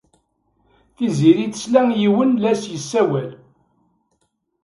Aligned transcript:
Tiziri 0.95 1.45
tesla 1.53 1.81
i 1.91 1.97
yiwen 2.01 2.31
la 2.41 2.49
as-yessawal. 2.55 3.29